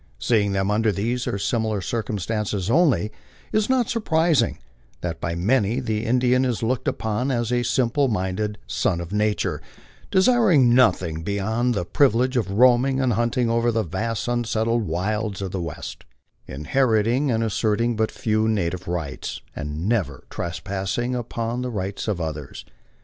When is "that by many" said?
5.01-5.79